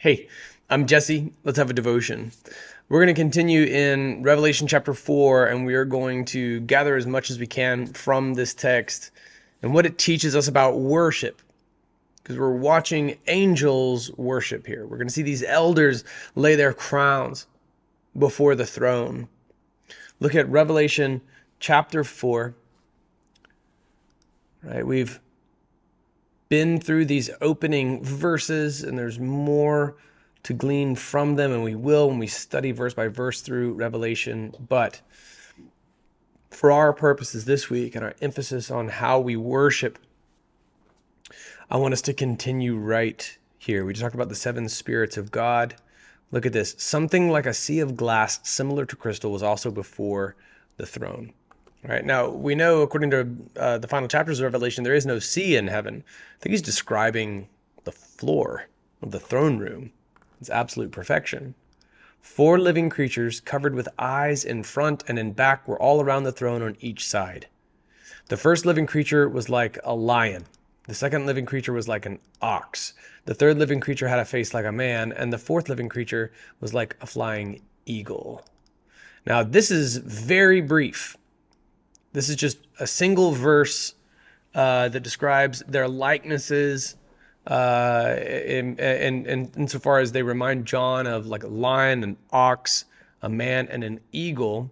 [0.00, 0.28] Hey,
[0.70, 1.32] I'm Jesse.
[1.42, 2.30] Let's have a devotion.
[2.88, 7.04] We're going to continue in Revelation chapter 4, and we are going to gather as
[7.04, 9.10] much as we can from this text
[9.60, 11.42] and what it teaches us about worship.
[12.22, 14.86] Because we're watching angels worship here.
[14.86, 16.04] We're going to see these elders
[16.36, 17.48] lay their crowns
[18.16, 19.26] before the throne.
[20.20, 21.22] Look at Revelation
[21.58, 22.54] chapter 4.
[24.62, 25.18] Right, we've
[26.48, 29.96] been through these opening verses, and there's more
[30.44, 34.54] to glean from them, and we will when we study verse by verse through Revelation.
[34.68, 35.00] But
[36.50, 39.98] for our purposes this week and our emphasis on how we worship,
[41.70, 43.84] I want us to continue right here.
[43.84, 45.74] We just talked about the seven spirits of God.
[46.30, 46.74] Look at this.
[46.78, 50.36] Something like a sea of glass, similar to crystal, was also before
[50.76, 51.32] the throne.
[51.84, 55.18] Right now, we know according to uh, the final chapters of Revelation, there is no
[55.18, 56.02] sea in heaven.
[56.06, 57.48] I think he's describing
[57.84, 58.66] the floor
[59.00, 59.92] of the throne room.
[60.40, 61.54] It's absolute perfection.
[62.20, 66.32] Four living creatures covered with eyes in front and in back were all around the
[66.32, 67.46] throne on each side.
[68.26, 70.44] The first living creature was like a lion.
[70.86, 72.92] The second living creature was like an ox.
[73.24, 75.12] The third living creature had a face like a man.
[75.12, 78.44] And the fourth living creature was like a flying eagle.
[79.26, 81.16] Now, this is very brief.
[82.12, 83.94] This is just a single verse
[84.54, 86.96] uh, that describes their likenesses,
[87.46, 92.84] uh, in, in, in, insofar as they remind John of like a lion, an ox,
[93.22, 94.70] a man, and an eagle.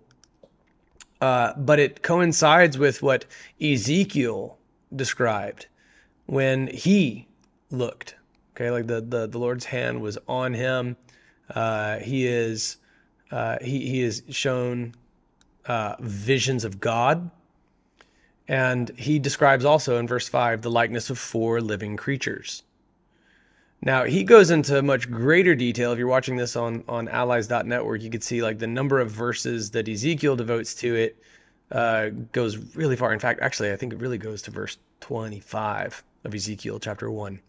[1.20, 3.24] Uh, but it coincides with what
[3.60, 4.58] Ezekiel
[4.94, 5.66] described
[6.26, 7.26] when he
[7.70, 8.16] looked.
[8.54, 10.96] Okay, like the the, the Lord's hand was on him.
[11.48, 12.76] Uh, he is
[13.30, 14.94] uh, he he is shown
[15.66, 17.30] uh, visions of God.
[18.48, 22.62] And he describes also in verse 5 the likeness of four living creatures.
[23.82, 25.92] Now, he goes into much greater detail.
[25.92, 29.70] If you're watching this on, on allies.network, you could see like the number of verses
[29.72, 31.16] that Ezekiel devotes to it
[31.70, 33.12] uh, goes really far.
[33.12, 37.40] In fact, actually, I think it really goes to verse 25 of Ezekiel chapter 1.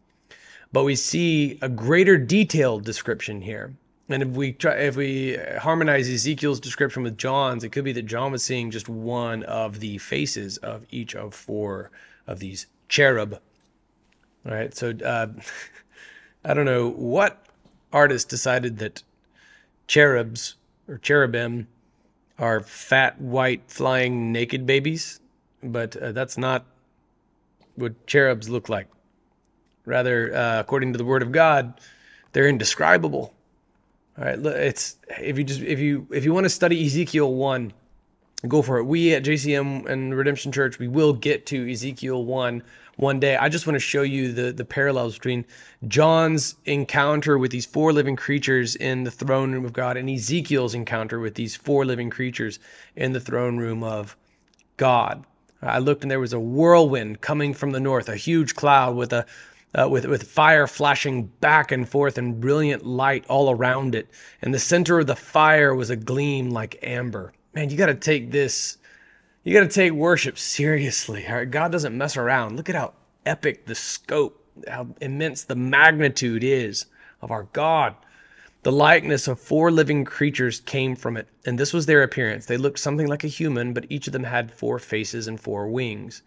[0.73, 3.73] But we see a greater detailed description here.
[4.09, 8.05] And if we try, if we harmonize Ezekiel's description with John's, it could be that
[8.05, 11.91] John was seeing just one of the faces of each of four
[12.25, 13.39] of these cherub.
[14.45, 15.27] All right, so uh,
[16.45, 17.45] I don't know what
[17.91, 19.03] artist decided that
[19.87, 20.55] cherubs
[20.87, 21.67] or cherubim
[22.39, 25.19] are fat, white, flying, naked babies,
[25.61, 26.65] but uh, that's not
[27.75, 28.87] what cherubs look like.
[29.85, 31.79] Rather, uh, according to the Word of God,
[32.31, 33.33] they're indescribable
[34.17, 37.71] all right, it's if you just if you if you want to study Ezekiel one,
[38.47, 38.85] go for it.
[38.85, 42.63] We at JCM and Redemption Church, we will get to Ezekiel one
[42.95, 43.35] one day.
[43.35, 45.45] I just want to show you the the parallels between
[45.87, 50.73] John's encounter with these four living creatures in the throne room of God and Ezekiel's
[50.73, 52.57] encounter with these four living creatures
[52.95, 54.17] in the throne room of
[54.77, 55.25] God.
[55.61, 59.13] I looked and there was a whirlwind coming from the north, a huge cloud with
[59.13, 59.25] a
[59.77, 64.09] uh, with, with fire flashing back and forth and brilliant light all around it.
[64.41, 67.33] And the center of the fire was a gleam like amber.
[67.53, 68.77] Man, you got to take this,
[69.43, 71.27] you got to take worship seriously.
[71.27, 71.49] All right?
[71.49, 72.57] God doesn't mess around.
[72.57, 72.93] Look at how
[73.25, 76.87] epic the scope, how immense the magnitude is
[77.21, 77.95] of our God.
[78.63, 82.47] The likeness of four living creatures came from it, and this was their appearance.
[82.47, 85.69] They looked something like a human, but each of them had four faces and four
[85.69, 86.21] wings.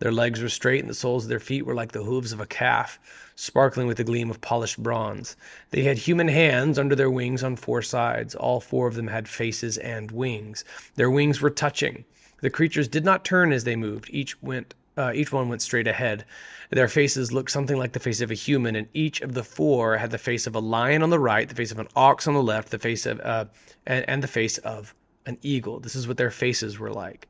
[0.00, 2.40] Their legs were straight, and the soles of their feet were like the hooves of
[2.40, 2.98] a calf,
[3.36, 5.36] sparkling with the gleam of polished bronze.
[5.70, 8.34] They had human hands under their wings on four sides.
[8.34, 10.64] All four of them had faces and wings.
[10.94, 12.04] Their wings were touching.
[12.40, 14.08] The creatures did not turn as they moved.
[14.10, 16.24] Each went uh, each one went straight ahead.
[16.70, 19.96] Their faces looked something like the face of a human, and each of the four
[19.96, 22.34] had the face of a lion on the right, the face of an ox on
[22.34, 23.44] the left, the face of uh,
[23.86, 24.94] and, and the face of
[25.26, 25.80] an eagle.
[25.80, 27.28] This is what their faces were like.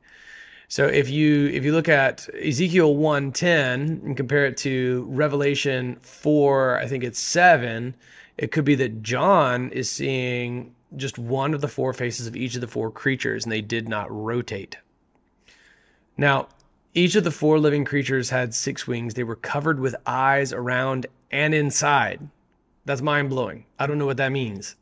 [0.71, 6.77] So if you if you look at Ezekiel 1:10 and compare it to Revelation 4,
[6.77, 7.93] I think it's 7,
[8.37, 12.55] it could be that John is seeing just one of the four faces of each
[12.55, 14.77] of the four creatures and they did not rotate.
[16.15, 16.47] Now,
[16.93, 19.15] each of the four living creatures had six wings.
[19.15, 22.29] They were covered with eyes around and inside.
[22.85, 23.65] That's mind blowing.
[23.77, 24.77] I don't know what that means.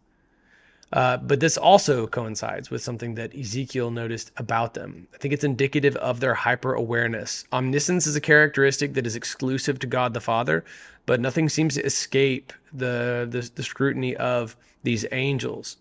[0.91, 5.07] Uh, but this also coincides with something that Ezekiel noticed about them.
[5.13, 7.45] I think it's indicative of their hyper awareness.
[7.53, 10.65] Omniscience is a characteristic that is exclusive to God the Father,
[11.05, 15.77] but nothing seems to escape the, the, the scrutiny of these angels.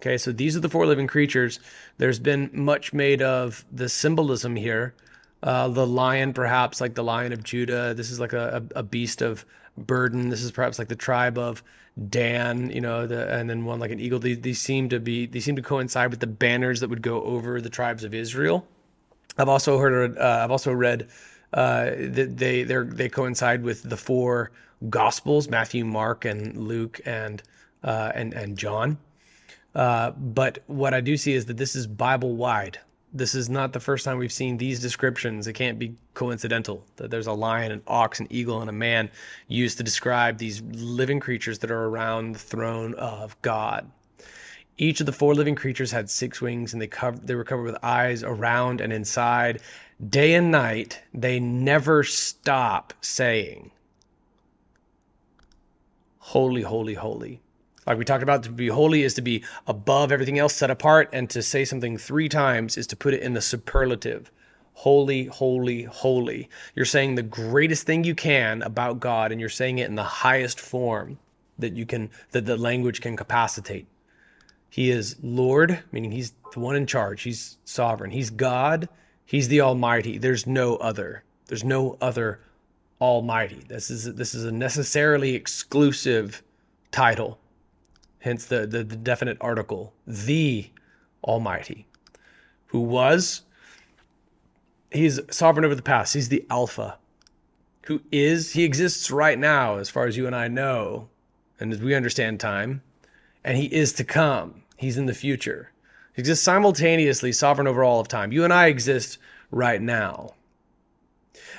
[0.00, 1.60] Okay, so these are the four living creatures.
[1.98, 4.94] There's been much made of the symbolism here
[5.42, 7.94] Uh, the lion, perhaps like the lion of Judah.
[7.94, 9.46] This is like a, a, a beast of
[9.76, 10.28] burden.
[10.28, 11.62] This is perhaps like the tribe of
[12.08, 14.18] Dan, you know, the, and then one like an eagle.
[14.18, 17.22] These, these seem to be these seem to coincide with the banners that would go
[17.22, 18.66] over the tribes of Israel.
[19.36, 20.16] I've also heard.
[20.16, 21.08] Uh, I've also read
[21.52, 24.50] uh, that they they coincide with the four
[24.88, 27.42] Gospels: Matthew, Mark, and Luke, and
[27.82, 28.98] uh, and and John.
[29.74, 32.78] Uh, but what I do see is that this is Bible wide.
[33.12, 35.48] This is not the first time we've seen these descriptions.
[35.48, 39.10] It can't be coincidental that there's a lion, an ox, an eagle, and a man
[39.48, 43.90] used to describe these living creatures that are around the throne of God.
[44.78, 47.64] Each of the four living creatures had six wings, and they covered, they were covered
[47.64, 49.60] with eyes around and inside.
[50.08, 53.72] Day and night, they never stop saying,
[56.18, 57.42] "Holy, holy, holy."
[57.90, 61.08] Like we talked about, to be holy is to be above everything else, set apart,
[61.12, 64.30] and to say something three times is to put it in the superlative.
[64.74, 66.48] Holy, holy, holy.
[66.76, 70.04] You're saying the greatest thing you can about God, and you're saying it in the
[70.04, 71.18] highest form
[71.58, 73.88] that you can, that the language can capacitate.
[74.68, 77.22] He is Lord, meaning He's the one in charge.
[77.22, 78.12] He's sovereign.
[78.12, 78.88] He's God.
[79.24, 80.16] He's the Almighty.
[80.16, 81.24] There's no other.
[81.46, 82.38] There's no other
[83.00, 83.64] Almighty.
[83.66, 86.44] This is this is a necessarily exclusive
[86.92, 87.40] title
[88.20, 90.70] hence the, the, the definite article, the
[91.24, 91.86] Almighty,
[92.66, 93.42] who was,
[94.90, 96.14] he's sovereign over the past.
[96.14, 96.98] He's the Alpha,
[97.86, 101.08] who is, he exists right now, as far as you and I know,
[101.58, 102.82] and as we understand time,
[103.44, 104.62] and he is to come.
[104.76, 105.72] He's in the future.
[106.14, 108.32] He exists simultaneously, sovereign over all of time.
[108.32, 109.18] You and I exist
[109.50, 110.34] right now.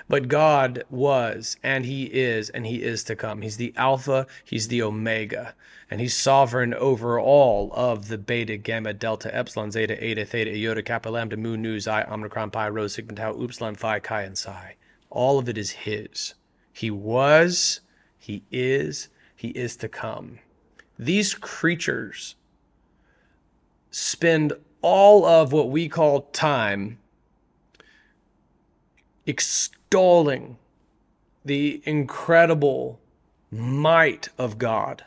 [0.07, 3.41] But God was, and He is, and He is to come.
[3.41, 5.55] He's the Alpha, He's the Omega,
[5.89, 10.83] and He's sovereign over all of the Beta, Gamma, Delta, Epsilon, Zeta, Eta, Theta, Iota,
[10.83, 14.75] Kappa, Lambda, Mu, Nu, Xi, Omicron, Pi, Rho, Sigma, Tau, Upsilon, Phi, Chi, and Psi.
[15.09, 16.33] All of it is His.
[16.73, 17.81] He was,
[18.17, 20.39] He is, He is to come.
[20.97, 22.35] These creatures
[23.89, 26.97] spend all of what we call time
[29.25, 30.57] extolling
[31.43, 32.99] the incredible
[33.51, 35.03] might of God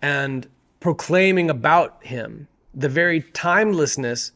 [0.00, 0.48] and
[0.80, 4.32] proclaiming about him the very timelessness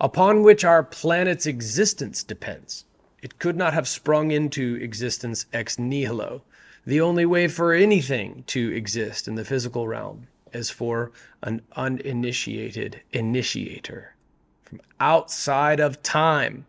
[0.00, 2.84] upon which our planet's existence depends.
[3.22, 6.42] It could not have sprung into existence ex nihilo.
[6.84, 11.12] The only way for anything to exist in the physical realm is for
[11.42, 14.14] an uninitiated initiator
[14.62, 16.66] from outside of time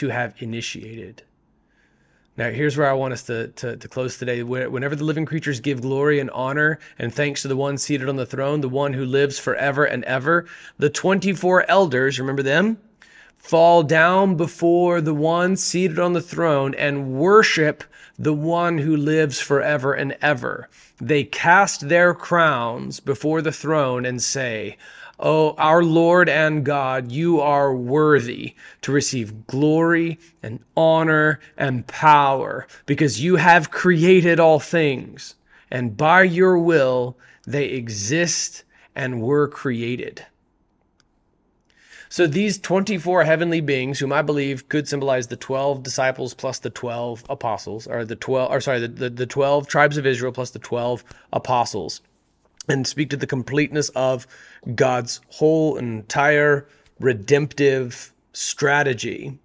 [0.00, 1.22] to have initiated.
[2.38, 4.42] Now, here's where I want us to, to, to, close today.
[4.42, 8.16] Whenever the living creatures give glory and honor and thanks to the one seated on
[8.16, 10.46] the throne, the one who lives forever and ever,
[10.78, 12.78] the 24 elders, remember them?
[13.36, 17.84] Fall down before the one seated on the throne and worship
[18.18, 20.70] the one who lives forever and ever.
[20.98, 24.78] They cast their crowns before the throne and say,
[25.22, 32.66] Oh, our Lord and God, you are worthy to receive glory and honor and power
[32.86, 35.34] because you have created all things,
[35.70, 38.64] and by your will they exist
[38.94, 40.24] and were created.
[42.08, 46.70] So these 24 heavenly beings, whom I believe could symbolize the 12 disciples plus the
[46.70, 50.50] 12 apostles, or the 12, or sorry, the, the, the 12 tribes of Israel plus
[50.50, 52.00] the 12 apostles,
[52.70, 54.26] and speak to the completeness of
[54.74, 56.66] God's whole entire
[56.98, 59.38] redemptive strategy.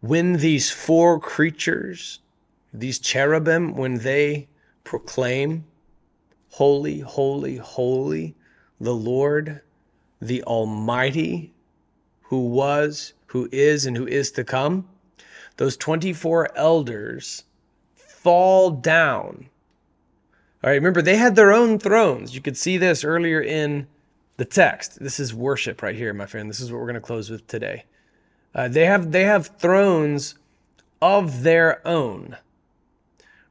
[0.00, 2.20] When these four creatures,
[2.72, 4.48] these cherubim, when they
[4.84, 5.64] proclaim,
[6.52, 8.34] Holy, holy, holy,
[8.80, 9.60] the Lord,
[10.20, 11.52] the Almighty,
[12.22, 14.88] who was, who is, and who is to come,
[15.56, 17.44] those 24 elders
[17.94, 19.50] fall down
[20.62, 22.34] all right, remember they had their own thrones.
[22.34, 23.86] You could see this earlier in
[24.38, 24.98] the text.
[24.98, 26.50] This is worship right here, my friend.
[26.50, 27.84] This is what we're going to close with today.
[28.54, 30.34] Uh, they have they have thrones
[31.00, 32.36] of their own.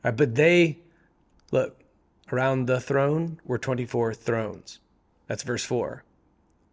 [0.02, 0.80] But they
[1.52, 1.82] look
[2.32, 4.80] around the throne were 24 thrones.
[5.28, 6.04] That's verse 4.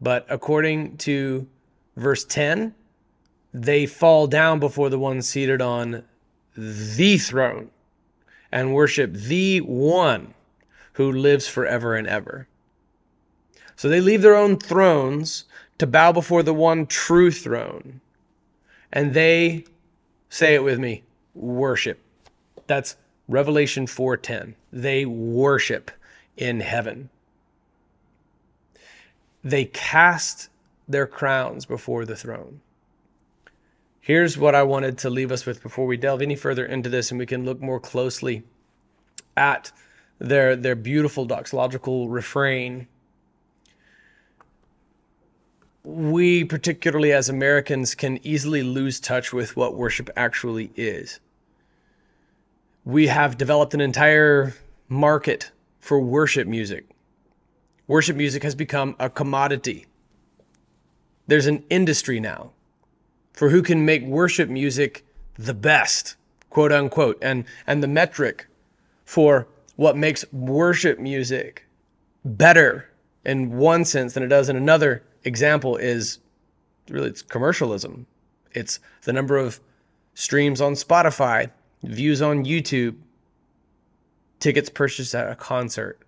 [0.00, 1.46] But according to
[1.96, 2.74] verse 10,
[3.52, 6.04] they fall down before the one seated on
[6.56, 7.70] the throne
[8.54, 10.32] and worship the one
[10.92, 12.46] who lives forever and ever.
[13.74, 15.44] So they leave their own thrones
[15.78, 18.00] to bow before the one true throne.
[18.92, 19.64] And they
[20.28, 21.02] say it with me,
[21.34, 21.98] worship.
[22.68, 22.94] That's
[23.26, 24.54] Revelation 4:10.
[24.72, 25.90] They worship
[26.36, 27.10] in heaven.
[29.42, 30.48] They cast
[30.86, 32.60] their crowns before the throne.
[34.04, 37.10] Here's what I wanted to leave us with before we delve any further into this
[37.10, 38.42] and we can look more closely
[39.34, 39.72] at
[40.18, 42.86] their their beautiful doxological refrain.
[45.84, 51.18] We particularly as Americans can easily lose touch with what worship actually is.
[52.84, 54.52] We have developed an entire
[54.86, 56.84] market for worship music.
[57.86, 59.86] Worship music has become a commodity.
[61.26, 62.50] There's an industry now
[63.34, 65.04] for who can make worship music
[65.36, 66.16] the best,
[66.48, 67.18] quote unquote.
[67.20, 68.46] And, and the metric
[69.04, 71.66] for what makes worship music
[72.24, 72.88] better
[73.24, 76.18] in one sense than it does in another example is
[76.88, 78.06] really it's commercialism.
[78.52, 79.60] It's the number of
[80.14, 81.50] streams on Spotify,
[81.82, 82.96] views on YouTube,
[84.38, 85.98] tickets purchased at a concert.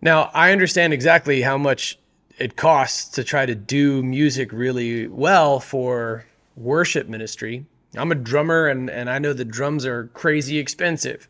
[0.00, 1.98] Now, I understand exactly how much
[2.38, 6.24] it costs to try to do music really well for
[6.56, 7.66] worship ministry.
[7.96, 11.28] I'm a drummer and, and I know the drums are crazy expensive.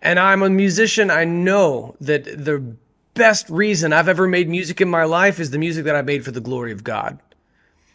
[0.00, 1.10] And I'm a musician.
[1.10, 2.76] I know that the
[3.14, 6.24] best reason I've ever made music in my life is the music that I made
[6.24, 7.18] for the glory of God.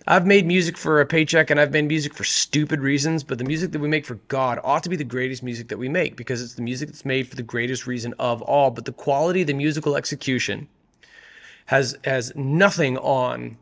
[0.06, 3.46] I've made music for a paycheck and I've made music for stupid reasons, but the
[3.46, 6.18] music that we make for God ought to be the greatest music that we make
[6.18, 8.70] because it's the music that's made for the greatest reason of all.
[8.70, 10.68] But the quality, the musical execution,
[11.68, 13.58] has has nothing on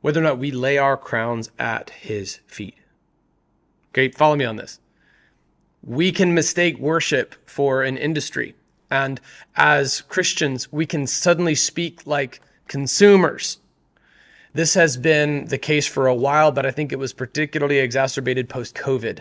[0.00, 2.76] whether or not we lay our crowns at his feet.
[3.90, 4.78] Okay, follow me on this.
[5.82, 8.54] We can mistake worship for an industry.
[8.90, 9.20] And
[9.56, 13.58] as Christians, we can suddenly speak like consumers.
[14.52, 18.48] This has been the case for a while, but I think it was particularly exacerbated
[18.48, 19.20] post COVID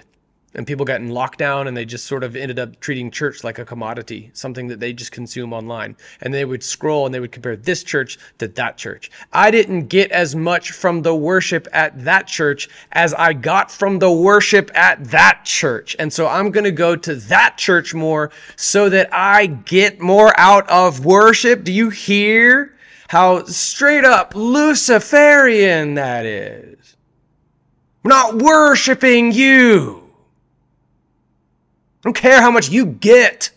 [0.56, 3.60] and people got in lockdown and they just sort of ended up treating church like
[3.60, 5.98] a commodity, something that they just consume online.
[6.22, 9.12] And they would scroll and they would compare this church to that church.
[9.34, 14.00] I didn't get as much from the worship at that church as I got from
[14.00, 15.96] the worship at that church.
[16.00, 20.34] And so I'm going to go to that church more so that I get more
[20.40, 21.66] out of worship.
[21.66, 22.74] Do you hear
[23.10, 26.96] how straight up Luciferian that is?
[28.04, 30.05] I'm not worshiping you.
[32.06, 33.50] I don't care how much you get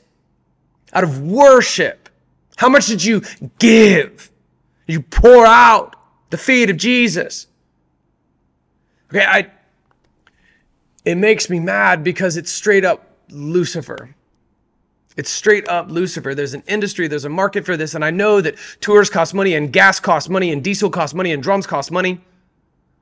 [0.95, 2.09] out of worship.
[2.57, 3.21] How much did you
[3.59, 4.31] give?
[4.87, 5.95] Did you pour out
[6.31, 7.47] the feet of Jesus?
[9.11, 9.51] Okay, I
[11.05, 14.15] it makes me mad because it's straight up Lucifer.
[15.19, 16.35] It's straight up Lucifer.
[16.35, 19.55] There's an industry, there's a market for this, and I know that tours cost money
[19.55, 22.23] and gas costs money and diesel costs money and drums cost money.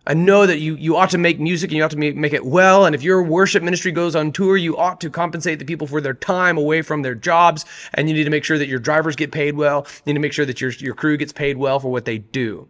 [0.07, 2.47] I know that you, you ought to make music and you ought to make, it
[2.47, 2.87] well.
[2.87, 6.01] And if your worship ministry goes on tour, you ought to compensate the people for
[6.01, 7.65] their time away from their jobs.
[7.93, 9.85] And you need to make sure that your drivers get paid well.
[10.05, 12.19] You need to make sure that your, your crew gets paid well for what they
[12.19, 12.69] do.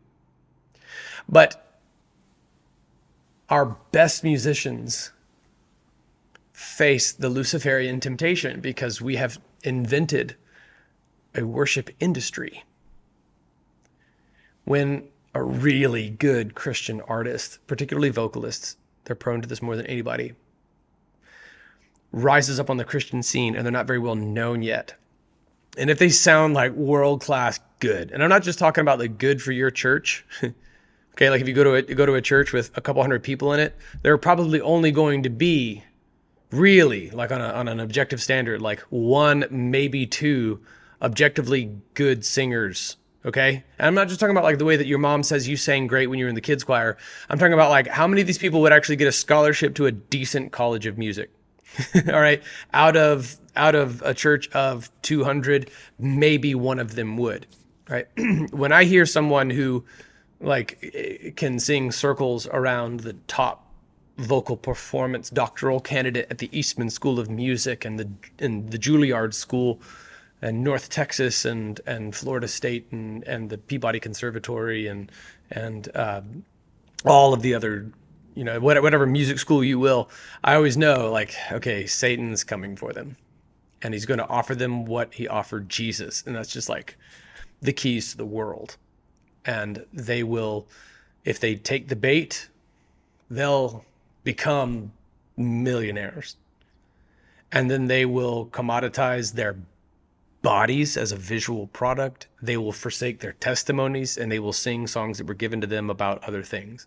[1.28, 1.78] But
[3.50, 5.12] our best musicians
[6.52, 10.36] face the Luciferian temptation because we have invented
[11.34, 12.64] a worship industry.
[14.64, 20.32] When a really good Christian artist, particularly vocalists, they're prone to this more than anybody,
[22.10, 24.94] rises up on the Christian scene and they're not very well known yet.
[25.76, 29.08] And if they sound like world class good, and I'm not just talking about the
[29.08, 30.24] good for your church.
[31.12, 33.22] okay, like if you go to a, go to a church with a couple hundred
[33.22, 35.84] people in it, there are probably only going to be
[36.50, 40.62] really like on, a, on an objective standard, like one, maybe two
[41.02, 43.64] objectively good singers Okay.
[43.78, 45.88] And I'm not just talking about like the way that your mom says you sang
[45.88, 46.96] great when you were in the kids choir.
[47.28, 49.86] I'm talking about like how many of these people would actually get a scholarship to
[49.86, 51.30] a decent college of music.
[52.08, 52.40] All right.
[52.72, 57.46] Out of, out of a church of 200, maybe one of them would.
[57.90, 58.06] Right.
[58.52, 59.84] when I hear someone who
[60.40, 63.64] like eh, can sing circles around the top
[64.18, 69.34] vocal performance doctoral candidate at the Eastman School of Music and the, and the Juilliard
[69.34, 69.80] School,
[70.46, 75.10] and North Texas and and Florida State and and the Peabody Conservatory and
[75.50, 76.20] and uh,
[77.04, 77.90] all of the other
[78.36, 80.08] you know whatever music school you will.
[80.44, 83.16] I always know like okay, Satan's coming for them,
[83.82, 86.96] and he's going to offer them what he offered Jesus, and that's just like
[87.60, 88.76] the keys to the world,
[89.44, 90.68] and they will
[91.24, 92.48] if they take the bait,
[93.28, 93.84] they'll
[94.22, 94.92] become
[95.36, 96.36] millionaires.
[97.50, 99.56] And then they will commoditize their
[100.46, 102.28] bodies as a visual product.
[102.40, 105.90] They will forsake their testimonies and they will sing songs that were given to them
[105.90, 106.86] about other things.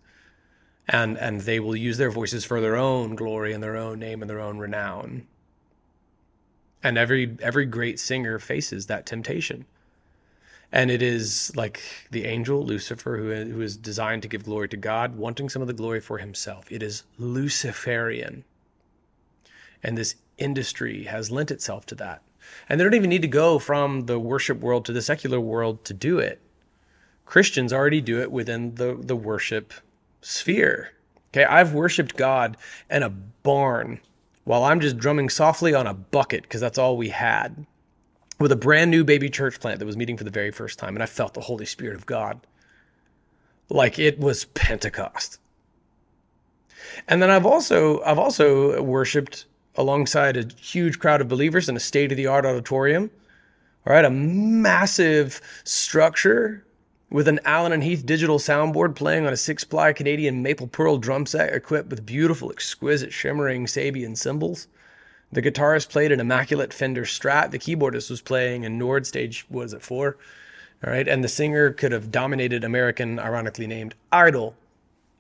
[0.88, 4.22] And, and they will use their voices for their own glory and their own name
[4.22, 5.28] and their own renown.
[6.82, 9.66] And every, every great singer faces that temptation.
[10.72, 14.78] And it is like the angel Lucifer, who, who is designed to give glory to
[14.78, 16.72] God, wanting some of the glory for himself.
[16.72, 18.46] It is Luciferian.
[19.84, 22.22] And this industry has lent itself to that.
[22.68, 25.84] And they don't even need to go from the worship world to the secular world
[25.86, 26.42] to do it.
[27.26, 29.74] Christians already do it within the, the worship
[30.22, 30.92] sphere.
[31.32, 32.58] Okay, I've worshiped God
[32.90, 34.00] in a barn
[34.46, 37.68] while I'm just drumming softly on a bucket because that's all we had
[38.40, 40.96] with a brand new baby church plant that was meeting for the very first time.
[40.96, 42.40] And I felt the Holy Spirit of God
[43.70, 45.40] like it was Pentecost.
[47.08, 49.46] And then I've also I've also worshiped
[49.80, 53.10] alongside a huge crowd of believers in a state of the art auditorium.
[53.88, 56.66] All right, a massive structure
[57.10, 60.98] with an Allen and Heath digital soundboard playing on a six ply Canadian maple pearl
[60.98, 64.68] drum set equipped with beautiful, exquisite, shimmering Sabian cymbals.
[65.32, 67.52] The guitarist played an immaculate Fender Strat.
[67.52, 70.18] The keyboardist was playing a Nord Stage, what is it four?
[70.84, 74.56] All right, and the singer could have dominated American, ironically named Idol.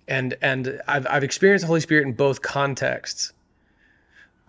[0.07, 3.31] And and I've I've experienced the Holy Spirit in both contexts.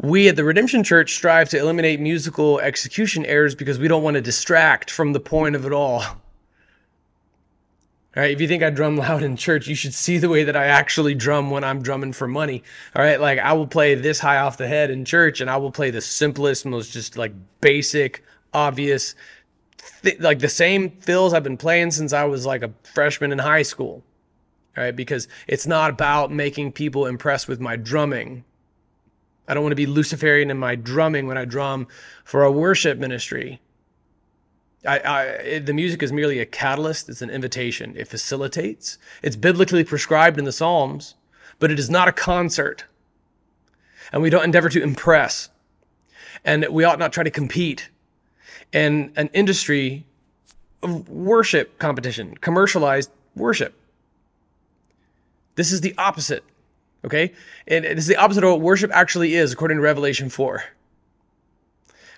[0.03, 4.15] We at the Redemption Church strive to eliminate musical execution errors because we don't want
[4.15, 6.01] to distract from the point of it all.
[6.01, 6.17] All
[8.17, 10.57] right, if you think I drum loud in church, you should see the way that
[10.57, 12.63] I actually drum when I'm drumming for money.
[12.97, 15.59] All right, like I will play this high off the head in church, and I
[15.59, 19.15] will play the simplest, most just like basic, obvious,
[20.03, 23.39] th- like the same fills I've been playing since I was like a freshman in
[23.39, 24.03] high school.
[24.79, 28.45] All right, because it's not about making people impressed with my drumming.
[29.51, 31.89] I don't want to be Luciferian in my drumming when I drum
[32.23, 33.61] for a worship ministry.
[34.87, 37.09] I, I, it, the music is merely a catalyst.
[37.09, 37.97] It's an invitation.
[37.97, 38.97] It facilitates.
[39.25, 41.17] It's biblically prescribed in the Psalms,
[41.59, 42.85] but it is not a concert.
[44.13, 45.49] And we don't endeavor to impress.
[46.45, 47.91] And we ought not try to compete
[48.73, 50.07] in an industry
[50.81, 53.75] of worship competition, commercialized worship.
[55.57, 56.45] This is the opposite.
[57.05, 57.33] Okay?
[57.67, 60.65] And it is the opposite of what worship actually is, according to Revelation 4.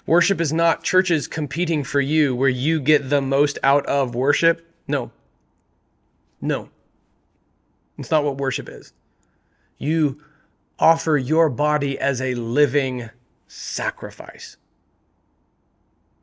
[0.06, 4.66] Worship is not churches competing for you where you get the most out of worship.
[4.88, 5.12] No.
[6.40, 6.70] No.
[7.98, 8.92] It's not what worship is.
[9.78, 10.20] You
[10.78, 13.10] offer your body as a living
[13.46, 14.56] sacrifice.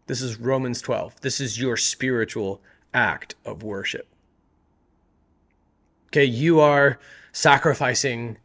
[0.07, 1.21] This is Romans 12.
[1.21, 2.61] This is your spiritual
[2.93, 4.07] act of worship.
[6.07, 6.99] Okay, you are
[7.31, 8.37] sacrificing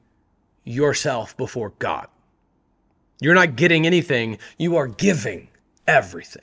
[0.65, 2.09] yourself before God.
[3.21, 5.49] You're not getting anything, you are giving
[5.87, 6.43] everything.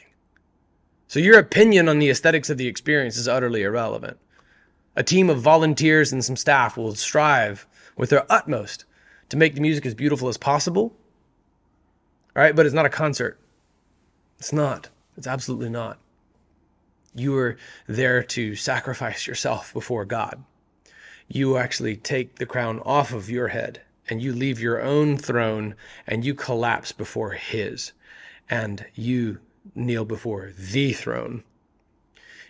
[1.07, 4.17] So your opinion on the aesthetics of the experience is utterly irrelevant.
[4.95, 8.85] A team of volunteers and some staff will strive with their utmost
[9.29, 10.93] to make the music as beautiful as possible.
[12.35, 13.39] All right, but it's not a concert.
[14.39, 14.89] It's not.
[15.17, 15.99] It's absolutely not.
[17.13, 17.57] You are
[17.87, 20.43] there to sacrifice yourself before God.
[21.27, 25.73] You actually take the crown off of your head and you leave your own throne
[26.05, 27.93] and you collapse before his
[28.49, 29.39] and you
[29.73, 31.45] kneel before the throne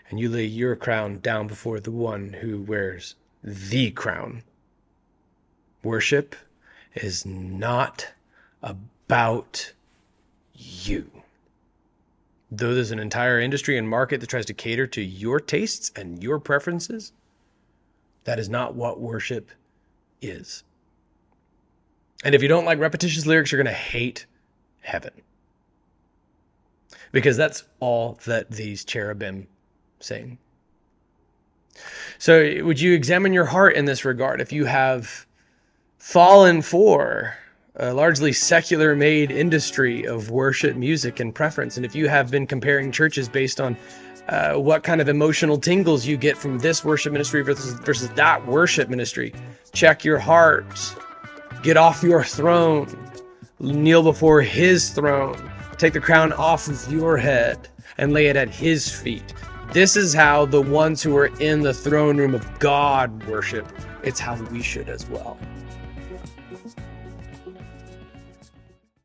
[0.10, 4.41] and you lay your crown down before the one who wears the crown.
[5.84, 6.36] Worship
[6.95, 8.12] is not
[8.63, 9.74] about
[10.56, 11.12] you.
[12.50, 16.24] Though there's an entire industry and market that tries to cater to your tastes and
[16.24, 17.13] your preferences,
[18.24, 19.52] that is not what worship
[20.24, 20.63] is.
[22.24, 24.26] And if you don't like repetitious lyrics, you're going to hate
[24.82, 25.12] heaven.
[27.12, 29.48] Because that's all that these cherubim
[30.00, 30.38] sing.
[32.18, 35.26] So, would you examine your heart in this regard if you have
[35.98, 37.36] fallen for
[37.76, 41.78] a largely secular made industry of worship music and preference?
[41.78, 43.76] And if you have been comparing churches based on
[44.30, 48.46] uh, what kind of emotional tingles you get from this worship ministry versus, versus that
[48.46, 49.34] worship ministry,
[49.74, 50.66] check your heart
[51.62, 52.88] Get off your throne.
[53.60, 55.52] Kneel before his throne.
[55.78, 57.67] Take the crown off of your head
[58.00, 59.34] and lay it at his feet.
[59.71, 63.71] This is how the ones who are in the throne room of God worship.
[64.02, 65.38] It's how we should as well.